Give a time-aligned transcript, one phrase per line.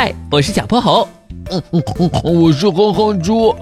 [0.00, 1.08] 嗨，我是小泼猴。
[1.50, 3.52] 嗯嗯嗯，我是哼哼猪。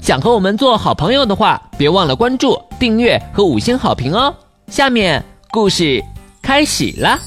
[0.00, 4.32] 想和我们做好朋友的话，别忘了关注、订阅和五星好评哦。
[4.68, 6.00] 下面故事
[6.40, 7.18] 开始啦。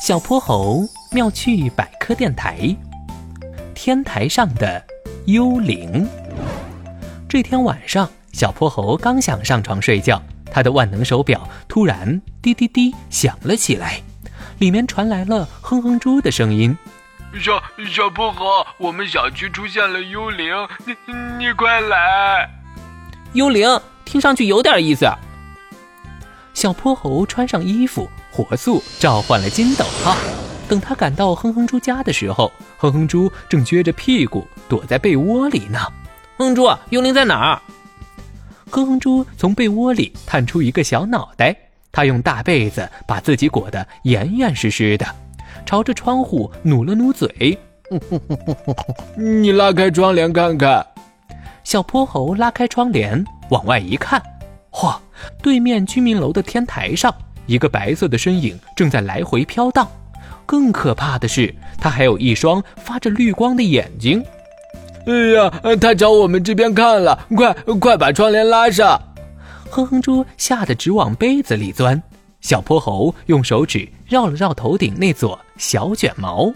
[0.00, 2.72] 小泼猴妙趣百科电台，
[3.74, 4.80] 天台上的
[5.24, 6.06] 幽灵。
[7.28, 10.22] 这天晚上，小泼猴刚想上床睡觉，
[10.52, 14.00] 他的万能手表突然滴滴滴响了起来，
[14.60, 16.78] 里面传来了哼哼猪的声音。
[17.40, 20.54] 小小泼猴，我们小区出现了幽灵，
[20.86, 20.94] 你
[21.38, 22.48] 你快来！
[23.32, 23.68] 幽灵
[24.04, 25.06] 听上去有点意思。
[26.52, 30.16] 小泼猴穿上衣服，火速召唤了金斗号。
[30.68, 35.80] 等他赶到哼哼猪家的时候，哼哼猪正撅着屁股躲在被窝里呢。
[36.36, 37.60] 哼哼猪，幽灵在哪儿？
[38.70, 41.54] 哼哼猪从被窝里探出一个小脑袋，
[41.90, 45.06] 他用大被子把自己裹得严严实实的。
[45.64, 47.58] 朝着窗户努了努嘴，
[49.16, 50.86] 你拉开窗帘看看。
[51.62, 54.22] 小泼猴拉开窗帘往外一看，
[54.70, 54.96] 嚯！
[55.42, 57.14] 对面居民楼的天台上，
[57.46, 59.88] 一个白色的身影正在来回飘荡。
[60.44, 64.22] 更可怕的是，他还有一双发着绿光的眼睛。
[65.06, 65.50] 哎呀，
[65.80, 67.26] 他朝我们这边看了！
[67.34, 69.00] 快快把窗帘拉上！
[69.70, 72.02] 哼哼猪吓得直往被子里钻。
[72.44, 76.52] 小泼猴用手指绕了绕头顶那撮小卷毛，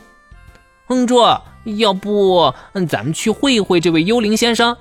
[0.86, 1.16] 哼猪，
[1.78, 2.52] 要不
[2.86, 4.76] 咱们去会一会这位幽灵先生？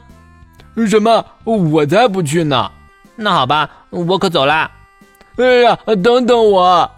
[0.85, 1.25] 什么？
[1.45, 2.69] 我才不去呢！
[3.15, 4.69] 那好吧，我可走啦。
[5.37, 6.91] 哎呀，等等我！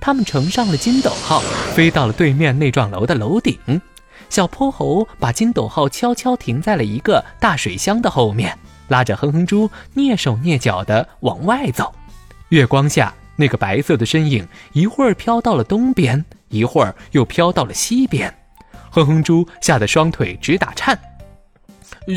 [0.00, 1.40] 他们乘上了金斗号，
[1.76, 3.56] 飞到了对面那幢楼的楼顶。
[4.28, 11.94] 小泼猴把金斗号悄悄停在了一个大水箱的后面，拉着哼哼猪蹑手蹑脚地往外走。
[12.48, 13.14] 月光下。
[13.40, 18.34] 那个白色的身影一会儿飘到了东边，一会儿又飘到了西边，
[18.90, 20.98] 哼哼猪吓得双腿直打颤。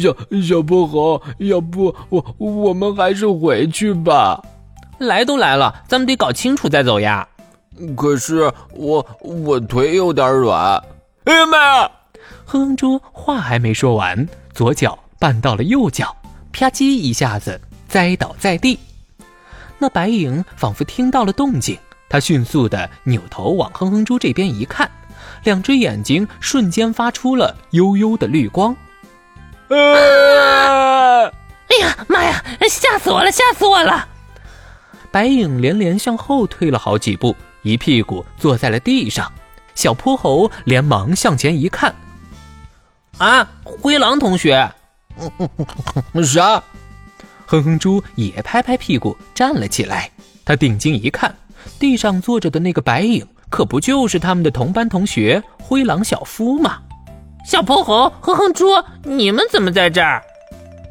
[0.02, 4.44] 小小泼猴，要不我我们还是回去吧？
[4.98, 7.28] 来都来了，咱们得搞清楚再走呀。
[7.96, 10.84] 可是我我腿有点软。
[11.26, 11.92] 哎呀妈呀！
[12.46, 16.16] 哼哼猪话还没说完，左脚绊到了右脚，
[16.52, 18.80] 啪叽一下子栽倒在地。
[19.82, 21.76] 那白影仿佛听到了动静，
[22.08, 24.88] 他迅速的扭头往哼哼猪这边一看，
[25.44, 28.78] 两只眼睛瞬间发出了幽幽的绿光。
[29.72, 31.32] 哎
[31.80, 32.44] 呀妈呀！
[32.70, 33.32] 吓死我了！
[33.32, 34.08] 吓死我了！
[35.10, 39.32] 白影连连向后退了好几步，一屁股坐在了地上。
[39.74, 41.96] 小泼猴连忙向前一看，
[43.18, 44.72] 啊，灰狼同学，
[46.24, 46.62] 啥？
[47.52, 50.10] 哼哼猪也拍拍屁股站了起来，
[50.46, 51.36] 他定睛一看，
[51.78, 56.78] 地上坐着的那个白影，可不就是他们的同班同学灰狼小夫吗？
[57.46, 58.68] 小泼猴，哼哼猪，
[59.04, 60.24] 你们怎么在这儿？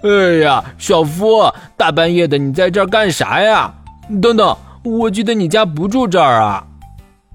[0.03, 3.73] 哎呀，小夫，大半夜的你在这儿干啥呀？
[4.21, 4.55] 等等，
[4.85, 6.67] 我记得你家不住这儿啊。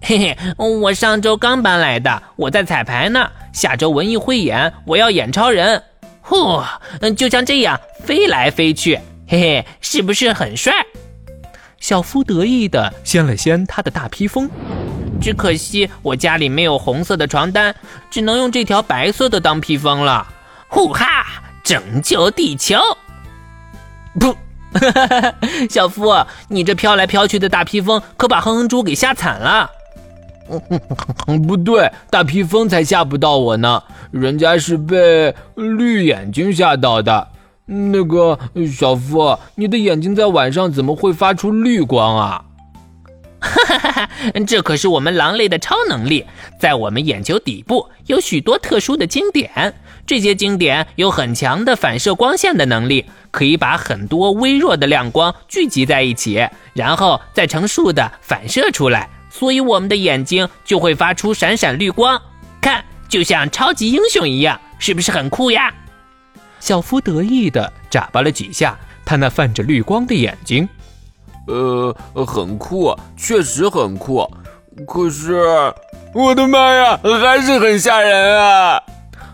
[0.01, 5.81] 嘿嘿，我上周刚搬来的，我在彩排呢，下周文艺汇演，我要演超人。
[6.23, 6.63] 嚯，
[7.01, 8.99] 嗯，就像这样飞来飞去。
[9.27, 10.73] 嘿嘿，是不是很帅？
[11.79, 14.49] 小夫得意地掀了掀他的大披风，
[15.21, 17.75] 只可惜我家里没有红色的床单，
[18.09, 20.27] 只能用这条白色的当披风了。
[20.67, 21.25] 呼哈，
[21.63, 22.77] 拯救地球！
[24.19, 24.35] 不，
[25.69, 29.69] 小夫，你这飘来飘去的大披风可把哼哼猪给吓惨了。
[31.47, 37.27] 不对，大披风才吓不到我呢，人家是被绿眼睛吓到的。
[37.65, 38.37] 那个
[38.71, 42.45] 小夫，你的眼睛在晚上怎么会发出绿光啊？
[43.39, 44.09] 哈哈哈，
[44.47, 46.25] 这可是我们狼类的超能力，
[46.59, 49.73] 在我们眼球底部有许多特殊的经典，
[50.05, 62.19] 这些经典有很强的反射光线的能力，可以把很多微弱的亮光聚集在一起，然后再成数的反射出来，所以我们的眼睛就会发出闪闪绿光，
[62.59, 65.71] 看，就像超级英雄一样，是不是很酷呀？
[66.59, 70.67] 小夫得意地眨巴了几下他那泛着绿光的眼睛，
[71.47, 74.27] 呃，很酷，确实很酷。
[74.87, 75.73] 可是，
[76.13, 78.81] 我的妈呀，还是很吓人啊！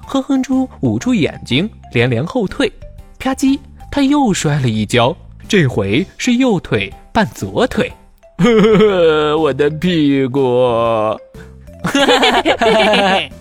[0.05, 2.71] 哼哼猪捂住眼睛，连连后退，
[3.17, 3.57] 啪叽，
[3.89, 5.15] 他又摔了一跤，
[5.47, 7.91] 这回是右腿绊左腿，
[8.37, 8.45] 呵
[8.77, 10.39] 呵，我的屁股。